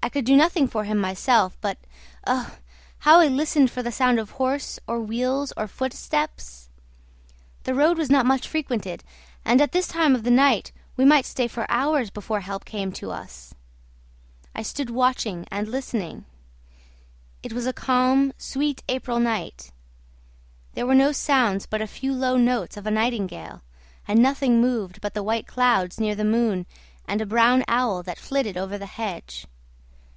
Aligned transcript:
I 0.00 0.08
could 0.08 0.24
do 0.24 0.36
nothing 0.36 0.68
for 0.68 0.84
him 0.84 0.98
nor 0.98 1.08
myself, 1.10 1.58
but, 1.60 1.76
oh! 2.26 2.56
how 3.00 3.20
I 3.20 3.26
listened 3.26 3.70
for 3.70 3.82
the 3.82 3.92
sound 3.92 4.18
of 4.18 4.30
horse, 4.30 4.78
or 4.86 5.00
wheels, 5.00 5.52
or 5.54 5.66
footsteps! 5.66 6.70
The 7.64 7.74
road 7.74 7.98
was 7.98 8.08
not 8.08 8.24
much 8.24 8.48
frequented, 8.48 9.04
and 9.44 9.60
at 9.60 9.72
this 9.72 9.86
time 9.88 10.14
of 10.14 10.22
the 10.22 10.30
night 10.30 10.72
we 10.96 11.04
might 11.04 11.26
stay 11.26 11.46
for 11.46 11.66
hours 11.68 12.08
before 12.10 12.40
help 12.40 12.64
came 12.64 12.90
to 12.92 13.10
us. 13.10 13.54
I 14.54 14.62
stood 14.62 14.88
watching 14.88 15.46
and 15.50 15.68
listening. 15.68 16.24
It 17.42 17.52
was 17.52 17.66
a 17.66 17.74
calm, 17.74 18.32
sweet 18.38 18.82
April 18.88 19.18
night; 19.18 19.72
there 20.72 20.86
were 20.86 20.94
no 20.94 21.10
sounds 21.10 21.66
but 21.66 21.82
a 21.82 21.86
few 21.86 22.14
low 22.14 22.38
notes 22.38 22.76
of 22.78 22.86
a 22.86 22.90
nightingale, 22.90 23.62
and 24.06 24.22
nothing 24.22 24.60
moved 24.62 25.00
but 25.00 25.12
the 25.12 25.24
white 25.24 25.48
clouds 25.48 26.00
near 26.00 26.14
the 26.14 26.24
moon 26.24 26.64
and 27.06 27.20
a 27.20 27.26
brown 27.26 27.62
owl 27.68 28.02
that 28.04 28.16
flitted 28.18 28.56
over 28.56 28.78
the 28.78 28.86
hedge. 28.86 29.44